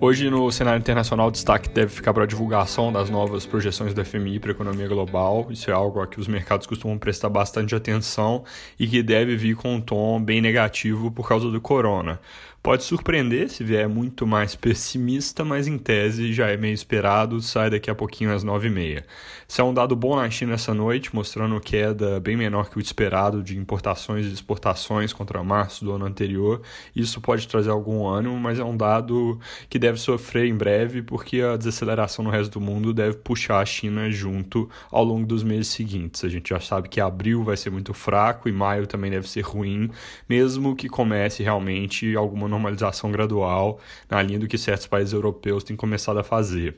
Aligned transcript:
Hoje, 0.00 0.28
no 0.28 0.50
cenário 0.50 0.80
internacional, 0.80 1.28
o 1.28 1.30
destaque 1.30 1.70
deve 1.70 1.88
ficar 1.88 2.12
para 2.12 2.24
a 2.24 2.26
divulgação 2.26 2.92
das 2.92 3.08
novas 3.08 3.46
projeções 3.46 3.94
do 3.94 4.04
FMI 4.04 4.38
para 4.38 4.50
a 4.50 4.52
economia 4.52 4.88
global. 4.88 5.46
Isso 5.50 5.70
é 5.70 5.72
algo 5.72 6.00
a 6.00 6.06
que 6.06 6.20
os 6.20 6.28
mercados 6.28 6.66
costumam 6.66 6.98
prestar 6.98 7.28
bastante 7.30 7.74
atenção 7.74 8.44
e 8.78 8.86
que 8.86 9.02
deve 9.02 9.36
vir 9.36 9.56
com 9.56 9.76
um 9.76 9.80
tom 9.80 10.20
bem 10.22 10.42
negativo 10.42 11.10
por 11.10 11.26
causa 11.26 11.48
do 11.50 11.60
corona. 11.60 12.20
Pode 12.64 12.82
surpreender 12.82 13.50
se 13.50 13.62
vier 13.62 13.86
muito 13.86 14.26
mais 14.26 14.54
pessimista, 14.56 15.44
mas 15.44 15.68
em 15.68 15.76
tese 15.76 16.32
já 16.32 16.48
é 16.48 16.56
meio 16.56 16.72
esperado, 16.72 17.38
sai 17.42 17.68
daqui 17.68 17.90
a 17.90 17.94
pouquinho 17.94 18.34
às 18.34 18.42
9h30. 18.42 19.04
Se 19.46 19.60
é 19.60 19.64
um 19.64 19.74
dado 19.74 19.94
bom 19.94 20.16
na 20.16 20.30
China 20.30 20.54
essa 20.54 20.72
noite, 20.72 21.14
mostrando 21.14 21.60
queda 21.60 22.18
bem 22.20 22.38
menor 22.38 22.70
que 22.70 22.78
o 22.78 22.80
esperado 22.80 23.42
de 23.42 23.58
importações 23.58 24.24
e 24.24 24.32
exportações 24.32 25.12
contra 25.12 25.44
março 25.44 25.84
do 25.84 25.92
ano 25.92 26.06
anterior, 26.06 26.62
isso 26.96 27.20
pode 27.20 27.46
trazer 27.46 27.68
algum 27.68 28.08
ânimo, 28.08 28.40
mas 28.40 28.58
é 28.58 28.64
um 28.64 28.74
dado 28.74 29.38
que 29.68 29.78
deve 29.84 29.98
sofrer 29.98 30.46
em 30.46 30.56
breve, 30.56 31.02
porque 31.02 31.42
a 31.42 31.58
desaceleração 31.58 32.24
no 32.24 32.30
resto 32.30 32.58
do 32.58 32.60
mundo 32.60 32.94
deve 32.94 33.18
puxar 33.18 33.60
a 33.60 33.66
China 33.66 34.10
junto 34.10 34.68
ao 34.90 35.04
longo 35.04 35.26
dos 35.26 35.42
meses 35.42 35.68
seguintes. 35.68 36.24
A 36.24 36.28
gente 36.28 36.48
já 36.48 36.58
sabe 36.58 36.88
que 36.88 37.02
abril 37.02 37.44
vai 37.44 37.54
ser 37.54 37.68
muito 37.68 37.92
fraco 37.92 38.48
e 38.48 38.52
maio 38.52 38.86
também 38.86 39.10
deve 39.10 39.28
ser 39.28 39.42
ruim, 39.42 39.90
mesmo 40.26 40.74
que 40.74 40.88
comece 40.88 41.42
realmente 41.42 42.16
alguma 42.16 42.48
normalização 42.48 43.12
gradual, 43.12 43.78
na 44.08 44.22
linha 44.22 44.38
do 44.38 44.48
que 44.48 44.56
certos 44.56 44.86
países 44.86 45.12
europeus 45.12 45.62
têm 45.62 45.76
começado 45.76 46.18
a 46.18 46.24
fazer. 46.24 46.76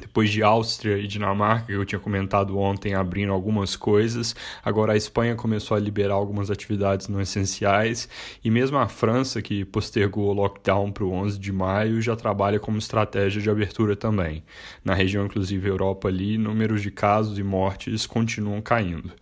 Depois 0.00 0.30
de 0.30 0.42
Áustria 0.42 0.96
e 0.96 1.06
Dinamarca, 1.06 1.66
que 1.66 1.72
eu 1.72 1.84
tinha 1.84 1.98
comentado 1.98 2.58
ontem, 2.58 2.94
abrindo 2.94 3.32
algumas 3.32 3.76
coisas, 3.76 4.34
agora 4.64 4.94
a 4.94 4.96
Espanha 4.96 5.34
começou 5.34 5.76
a 5.76 5.80
liberar 5.80 6.14
algumas 6.14 6.50
atividades 6.50 7.06
não 7.08 7.20
essenciais, 7.20 8.08
e 8.42 8.50
mesmo 8.50 8.78
a 8.78 8.88
França, 8.88 9.42
que 9.42 9.64
postergou 9.64 10.30
o 10.30 10.32
lockdown 10.32 10.90
para 10.90 11.04
o 11.04 11.12
11 11.12 11.38
de 11.38 11.52
maio, 11.52 12.00
já 12.00 12.16
trabalha 12.16 12.58
como 12.58 12.78
estratégia 12.78 13.42
de 13.42 13.50
abertura 13.50 13.94
também. 13.94 14.42
Na 14.84 14.94
região, 14.94 15.26
inclusive 15.26 15.68
Europa 15.68 16.08
ali, 16.08 16.38
números 16.38 16.82
de 16.82 16.90
casos 16.90 17.38
e 17.38 17.42
mortes 17.42 18.06
continuam 18.06 18.60
caindo. 18.62 19.12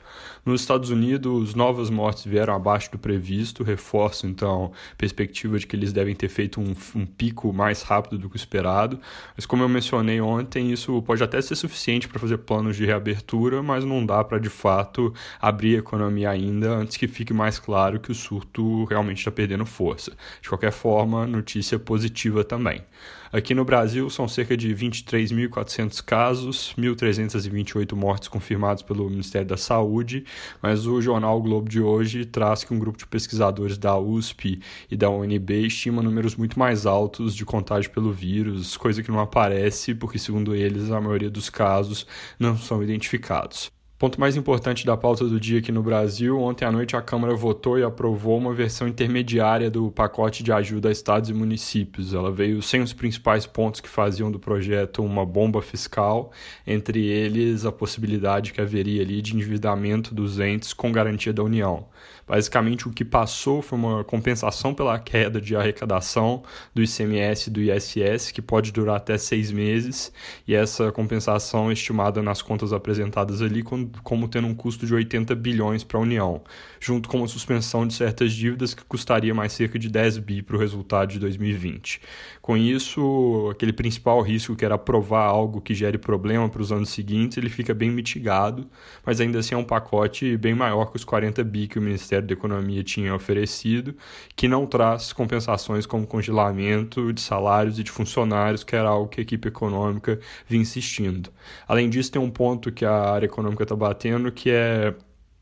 Nos 0.45 0.63
Estados 0.63 0.89
Unidos, 0.89 1.55
novas 1.55 1.91
mortes 1.91 2.25
vieram 2.25 2.55
abaixo 2.55 2.91
do 2.91 2.99
previsto, 2.99 3.63
reforço 3.63 4.27
então 4.27 4.73
a 4.93 4.97
perspectiva 4.97 5.59
de 5.59 5.67
que 5.67 5.77
eles 5.77 5.93
devem 5.93 6.15
ter 6.15 6.29
feito 6.29 6.61
um, 6.61 6.75
um 6.95 7.05
pico 7.05 7.53
mais 7.53 7.83
rápido 7.83 8.17
do 8.19 8.31
que 8.31 8.37
o 8.37 8.39
esperado, 8.39 8.99
mas 9.37 9.45
como 9.45 9.63
eu 9.63 9.69
mencionei 9.69 10.21
ontem, 10.21 10.68
isso 10.73 11.01
pode 11.03 11.23
até 11.23 11.41
ser 11.41 11.57
suficiente 11.57 12.09
para 12.09 12.19
fazer 12.19 12.39
planos 12.39 12.77
de 12.77 12.85
reabertura, 12.85 13.63
mas 13.63 13.85
não 13.85 14.05
dá 14.05 14.23
para 14.23 14.39
de 14.39 14.49
fato 14.49 15.13
abrir 15.41 15.77
a 15.77 15.79
economia 15.79 16.31
ainda 16.31 16.71
antes 16.71 16.97
que 16.97 17.09
fique 17.09 17.33
mais 17.33 17.59
claro 17.59 18.01
que 18.01 18.13
o 18.13 18.15
surto 18.15 18.85
realmente 18.85 19.19
está 19.19 19.31
perdendo 19.31 19.65
força. 19.67 20.13
De 20.41 20.49
qualquer 20.49 20.73
forma, 20.73 21.27
notícia 21.27 21.79
positiva 21.79 22.45
também. 22.45 22.83
Aqui 23.31 23.55
no 23.55 23.63
Brasil 23.63 24.09
são 24.09 24.27
cerca 24.27 24.57
de 24.57 24.75
23.400 24.75 26.03
casos, 26.03 26.75
1.328 26.79 27.95
mortes 27.95 28.27
confirmados 28.27 28.83
pelo 28.83 29.09
Ministério 29.11 29.47
da 29.47 29.57
Saúde, 29.59 30.25
mas 30.63 30.87
o 30.87 30.99
jornal 31.03 31.41
Globo 31.43 31.69
de 31.69 31.79
hoje 31.79 32.25
traz 32.25 32.65
que 32.65 32.73
um 32.73 32.79
grupo 32.79 32.97
de 32.97 33.07
pesquisadores 33.07 33.77
da 33.77 33.99
USP 33.99 34.63
e 34.91 34.97
da 34.97 35.11
UNB 35.11 35.67
estima 35.67 36.03
números 36.03 36.37
muito 36.37 36.59
mais 36.59 36.87
altos 36.87 37.37
de 37.37 37.45
contágio 37.45 37.91
pelo 37.91 38.11
vírus, 38.13 38.79
coisa 38.79 39.03
que 39.03 39.11
não 39.11 39.21
aparece 39.21 39.95
porque, 39.95 40.19
segundo 40.19 40.57
eles, 40.59 40.91
a 40.91 41.01
maioria 41.01 41.31
dos 41.31 41.49
casos 41.51 42.07
não 42.39 42.57
são 42.57 42.83
identificados. 42.83 43.71
Ponto 43.99 44.21
mais 44.21 44.37
importante 44.37 44.87
da 44.87 44.97
pauta 44.97 45.25
do 45.25 45.41
dia 45.41 45.59
aqui 45.59 45.73
no 45.73 45.83
Brasil: 45.83 46.39
ontem 46.41 46.65
à 46.65 46.71
noite 46.71 46.95
a 46.95 47.03
Câmara 47.03 47.35
votou 47.35 47.77
e 47.77 47.83
aprovou 47.83 48.39
uma 48.39 48.55
versão 48.55 48.87
intermediária 48.87 49.69
do 49.69 49.91
pacote 49.91 50.45
de 50.45 50.53
ajuda 50.53 50.89
a 50.89 50.93
estados 50.93 51.31
e 51.31 51.35
municípios. 51.35 52.15
Ela 52.15 52.31
veio 52.31 52.63
sem 52.63 52.81
os 52.81 52.93
principais 52.93 53.45
pontos 53.45 53.81
que 53.81 53.89
faziam 53.89 54.31
do 54.31 54.39
projeto 54.39 55.03
uma 55.03 55.27
bomba 55.27 55.61
fiscal, 55.61 56.31
entre 56.65 57.05
eles 57.07 57.65
a 57.65 57.73
possibilidade 57.73 58.53
que 58.53 58.61
haveria 58.61 59.03
ali 59.03 59.21
de 59.21 59.35
endividamento 59.35 60.15
dos 60.15 60.39
entes 60.39 60.73
com 60.73 60.93
garantia 60.93 61.33
da 61.33 61.43
União. 61.43 61.89
Basicamente, 62.25 62.87
o 62.87 62.93
que 62.93 63.05
passou 63.05 63.63
foi 63.63 63.79
uma 63.79 64.05
compensação 64.05 64.75
pela 64.75 64.99
queda 64.99 65.41
de 65.41 65.57
arrecadação 65.57 66.43
do 66.75 66.83
ICMS 66.83 67.49
e 67.49 67.53
do 67.53 67.61
ISS, 67.63 68.31
que 68.31 68.43
pode 68.43 68.71
durar 68.71 68.97
até 68.97 69.17
seis 69.17 69.51
meses, 69.51 70.13
e 70.47 70.55
essa 70.55 70.93
compensação 70.93 71.71
é 71.71 71.73
estimada 71.73 72.23
nas 72.23 72.43
contas 72.43 72.73
apresentadas 72.73 73.41
ali 73.41 73.63
como 74.03 74.29
tendo 74.29 74.47
um 74.47 74.55
custo 74.55 74.87
de 74.87 74.95
80 74.95 75.35
bilhões 75.35 75.85
para 75.85 75.99
a 75.99 76.03
União, 76.03 76.43
junto 76.81 77.09
com 77.09 77.23
a 77.23 77.29
suspensão 77.29 77.87
de 77.87 77.95
certas 77.95 78.33
dívidas 78.33 78.75
que 78.75 78.85
custaria 78.85 79.35
mais 79.35 79.53
cerca 79.53 79.79
de 79.79 79.89
10 79.89 80.19
bi 80.19 80.43
para 80.43 80.57
o 80.57 80.59
resultado 80.59 81.11
de 81.11 81.19
2020. 81.19 82.01
Com 82.41 82.57
isso, 82.57 83.49
aquele 83.51 83.73
principal 83.73 84.21
risco 84.23 84.57
que 84.57 84.65
era 84.65 84.77
aprovar 84.77 85.27
algo 85.27 85.61
que 85.61 85.75
gere 85.75 85.99
problema 85.99 86.49
para 86.49 86.63
os 86.63 86.73
anos 86.73 86.89
seguintes, 86.89 87.37
ele 87.37 87.51
fica 87.51 87.75
bem 87.75 87.91
mitigado, 87.91 88.67
mas 89.05 89.21
ainda 89.21 89.39
assim 89.39 89.55
é 89.55 89.59
um 89.59 89.65
pacote 89.65 90.37
bem 90.37 90.55
maior 90.55 90.87
que 90.87 90.97
os 90.97 91.05
40 91.05 91.45
bi 91.45 91.69
que 91.69 91.79
o 91.79 91.83
Ministério 91.83 92.27
da 92.27 92.33
Economia 92.33 92.83
tinha 92.83 93.15
oferecido, 93.15 93.95
que 94.35 94.49
não 94.49 94.67
traz 94.67 95.13
compensações 95.13 95.85
como 95.85 96.07
congelamento 96.07 97.13
de 97.13 97.21
salários 97.21 97.79
e 97.79 97.83
de 97.83 97.91
funcionários, 97.91 98.65
que 98.65 98.75
era 98.75 98.89
algo 98.89 99.09
que 99.09 99.21
a 99.21 99.23
equipe 99.23 99.49
econômica 99.49 100.19
vinha 100.47 100.63
insistindo. 100.63 101.31
Além 101.67 101.89
disso, 101.91 102.11
tem 102.11 102.21
um 102.21 102.31
ponto 102.31 102.73
que 102.73 102.85
a 102.85 103.11
área 103.11 103.27
econômica 103.27 103.63
está 103.63 103.77
batendo, 103.79 104.31
que 104.33 104.51
é 104.51 104.95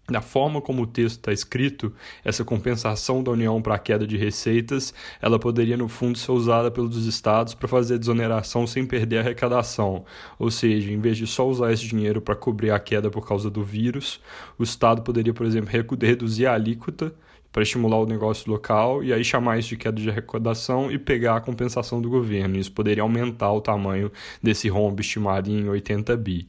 da 0.08 0.20
forma 0.20 0.60
como 0.60 0.82
o 0.82 0.86
texto 0.86 1.16
está 1.16 1.32
escrito, 1.32 1.92
essa 2.24 2.44
compensação 2.44 3.22
da 3.22 3.32
União 3.32 3.60
para 3.60 3.74
a 3.74 3.78
queda 3.78 4.06
de 4.06 4.16
receitas, 4.16 4.94
ela 5.20 5.38
poderia 5.38 5.76
no 5.76 5.88
fundo 5.88 6.16
ser 6.16 6.30
usada 6.30 6.70
pelos 6.70 7.06
estados 7.06 7.54
para 7.54 7.66
fazer 7.66 7.98
desoneração 7.98 8.66
sem 8.66 8.86
perder 8.86 9.18
a 9.18 9.20
arrecadação. 9.20 10.04
Ou 10.38 10.50
seja, 10.50 10.92
em 10.92 11.00
vez 11.00 11.16
de 11.16 11.26
só 11.26 11.48
usar 11.48 11.72
esse 11.72 11.86
dinheiro 11.86 12.20
para 12.20 12.36
cobrir 12.36 12.70
a 12.70 12.78
queda 12.78 13.10
por 13.10 13.26
causa 13.26 13.50
do 13.50 13.64
vírus, 13.64 14.20
o 14.56 14.62
estado 14.62 15.02
poderia, 15.02 15.34
por 15.34 15.44
exemplo, 15.44 15.70
reduzir 16.00 16.46
a 16.46 16.54
alíquota 16.54 17.12
para 17.56 17.62
estimular 17.62 17.98
o 17.98 18.04
negócio 18.04 18.50
local 18.50 19.02
e 19.02 19.14
aí 19.14 19.24
chamar 19.24 19.58
isso 19.58 19.70
de 19.70 19.78
queda 19.78 19.98
de 19.98 20.10
arrecadação 20.10 20.92
e 20.92 20.98
pegar 20.98 21.36
a 21.36 21.40
compensação 21.40 22.02
do 22.02 22.10
governo. 22.10 22.58
Isso 22.58 22.70
poderia 22.70 23.02
aumentar 23.02 23.50
o 23.50 23.62
tamanho 23.62 24.12
desse 24.42 24.68
rombo 24.68 25.00
estimado 25.00 25.50
em 25.50 25.66
80 25.66 26.14
bi. 26.18 26.46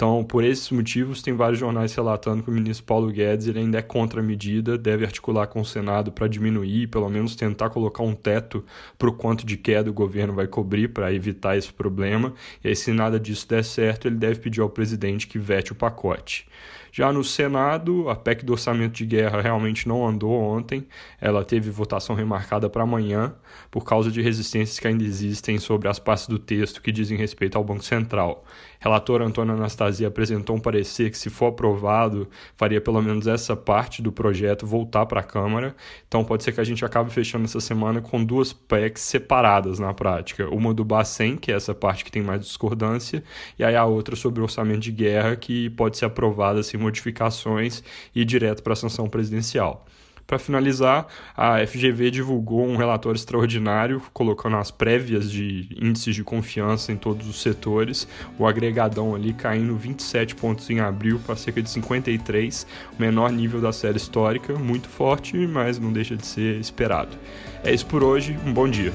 Então, 0.00 0.24
por 0.24 0.42
esses 0.42 0.70
motivos, 0.70 1.20
tem 1.20 1.34
vários 1.34 1.58
jornais 1.58 1.94
relatando 1.94 2.42
que 2.42 2.48
o 2.48 2.52
ministro 2.54 2.86
Paulo 2.86 3.12
Guedes 3.12 3.46
ele 3.46 3.58
ainda 3.58 3.80
é 3.80 3.82
contra 3.82 4.20
a 4.20 4.22
medida, 4.22 4.78
deve 4.78 5.04
articular 5.04 5.46
com 5.46 5.60
o 5.60 5.64
Senado 5.64 6.10
para 6.10 6.26
diminuir, 6.26 6.86
pelo 6.86 7.06
menos 7.10 7.36
tentar 7.36 7.68
colocar 7.68 8.02
um 8.02 8.14
teto 8.14 8.64
para 8.96 9.10
o 9.10 9.12
quanto 9.12 9.44
de 9.44 9.58
queda 9.58 9.90
o 9.90 9.92
governo 9.92 10.32
vai 10.32 10.46
cobrir 10.46 10.88
para 10.88 11.12
evitar 11.12 11.54
esse 11.58 11.70
problema. 11.70 12.32
E 12.64 12.68
aí, 12.68 12.74
se 12.74 12.94
nada 12.94 13.20
disso 13.20 13.46
der 13.46 13.62
certo, 13.62 14.08
ele 14.08 14.16
deve 14.16 14.40
pedir 14.40 14.62
ao 14.62 14.70
presidente 14.70 15.26
que 15.26 15.38
vete 15.38 15.72
o 15.72 15.74
pacote. 15.74 16.46
Já 16.92 17.12
no 17.12 17.22
Senado, 17.22 18.08
a 18.08 18.16
PEC 18.16 18.44
do 18.44 18.52
orçamento 18.52 18.94
de 18.94 19.06
guerra 19.06 19.40
realmente 19.40 19.86
não 19.86 20.06
andou 20.06 20.32
ontem. 20.32 20.86
Ela 21.20 21.44
teve 21.44 21.70
votação 21.70 22.16
remarcada 22.16 22.68
para 22.68 22.82
amanhã, 22.82 23.34
por 23.70 23.84
causa 23.84 24.10
de 24.10 24.20
resistências 24.20 24.78
que 24.78 24.88
ainda 24.88 25.04
existem 25.04 25.58
sobre 25.58 25.88
as 25.88 25.98
partes 25.98 26.26
do 26.26 26.38
texto 26.38 26.82
que 26.82 26.90
dizem 26.90 27.16
respeito 27.16 27.56
ao 27.56 27.62
Banco 27.62 27.84
Central. 27.84 28.44
Relator 28.80 29.20
Antônio 29.20 29.54
Anastasia 29.54 30.08
apresentou 30.08 30.56
um 30.56 30.58
parecer 30.58 31.10
que, 31.10 31.18
se 31.18 31.28
for 31.28 31.48
aprovado, 31.48 32.26
faria 32.56 32.80
pelo 32.80 33.02
menos 33.02 33.26
essa 33.26 33.54
parte 33.54 34.00
do 34.00 34.10
projeto 34.10 34.66
voltar 34.66 35.04
para 35.04 35.20
a 35.20 35.22
Câmara. 35.22 35.76
Então, 36.08 36.24
pode 36.24 36.42
ser 36.42 36.52
que 36.52 36.60
a 36.62 36.64
gente 36.64 36.82
acabe 36.82 37.12
fechando 37.12 37.44
essa 37.44 37.60
semana 37.60 38.00
com 38.00 38.24
duas 38.24 38.54
PECs 38.54 39.02
separadas 39.02 39.78
na 39.78 39.92
prática. 39.92 40.48
Uma 40.48 40.72
do 40.72 40.82
Bacen, 40.82 41.36
que 41.36 41.52
é 41.52 41.54
essa 41.54 41.74
parte 41.74 42.02
que 42.04 42.10
tem 42.10 42.22
mais 42.22 42.40
discordância, 42.40 43.22
e 43.58 43.62
aí 43.62 43.76
a 43.76 43.84
outra 43.84 44.16
sobre 44.16 44.40
o 44.40 44.44
orçamento 44.44 44.80
de 44.80 44.92
guerra, 44.92 45.36
que 45.36 45.68
pode 45.70 45.98
ser 45.98 46.06
aprovada 46.06 46.62
sem 46.62 46.80
modificações 46.80 47.84
e 48.14 48.22
ir 48.22 48.24
direto 48.24 48.62
para 48.62 48.72
a 48.72 48.76
sanção 48.76 49.10
presidencial. 49.10 49.84
Para 50.30 50.38
finalizar, 50.38 51.08
a 51.36 51.58
FGV 51.66 52.08
divulgou 52.08 52.64
um 52.64 52.76
relatório 52.76 53.18
extraordinário, 53.18 54.00
colocando 54.12 54.58
as 54.58 54.70
prévias 54.70 55.28
de 55.28 55.68
índices 55.76 56.14
de 56.14 56.22
confiança 56.22 56.92
em 56.92 56.96
todos 56.96 57.28
os 57.28 57.42
setores, 57.42 58.06
o 58.38 58.46
agregadão 58.46 59.12
ali 59.12 59.32
caindo 59.32 59.74
27 59.74 60.36
pontos 60.36 60.70
em 60.70 60.78
abril 60.78 61.20
para 61.26 61.34
cerca 61.34 61.60
de 61.60 61.68
53, 61.68 62.64
o 62.96 63.02
menor 63.02 63.32
nível 63.32 63.60
da 63.60 63.72
série 63.72 63.96
histórica, 63.96 64.54
muito 64.54 64.88
forte, 64.88 65.36
mas 65.48 65.80
não 65.80 65.92
deixa 65.92 66.16
de 66.16 66.24
ser 66.24 66.60
esperado. 66.60 67.18
É 67.64 67.74
isso 67.74 67.86
por 67.86 68.04
hoje, 68.04 68.38
um 68.46 68.52
bom 68.52 68.68
dia. 68.68 68.92